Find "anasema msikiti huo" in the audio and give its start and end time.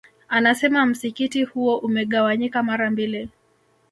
0.27-1.77